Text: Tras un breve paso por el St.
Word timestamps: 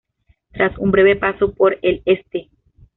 Tras 0.51 0.75
un 0.79 0.89
breve 0.89 1.15
paso 1.15 1.53
por 1.53 1.77
el 1.83 2.01
St. 2.07 2.49